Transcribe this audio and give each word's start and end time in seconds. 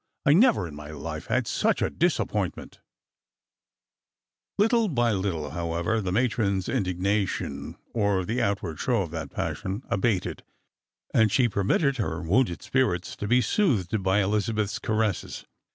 I 0.25 0.33
never 0.33 0.67
in 0.67 0.73
my 0.73 0.89
life 0.89 1.27
had 1.27 1.45
such 1.45 1.79
a 1.79 1.91
dis 1.91 2.19
appointment," 2.19 2.79
Little 4.57 4.87
by 4.87 5.11
little, 5.11 5.51
however, 5.51 6.01
the 6.01 6.11
matron's 6.11 6.67
indignation, 6.67 7.75
or 7.93 8.25
the 8.25 8.41
out 8.41 8.63
ward 8.63 8.79
show 8.79 9.03
of 9.03 9.11
that 9.11 9.29
passion, 9.29 9.83
abated, 9.89 10.41
and 11.13 11.31
she 11.31 11.47
permitted 11.47 11.97
her 11.97 12.19
wounded 12.19 12.63
spirits 12.63 13.15
to 13.17 13.27
be 13.27 13.41
soothed 13.41 14.01
by 14.01 14.23
Elizabeth's 14.23 14.79
caresses. 14.79 15.45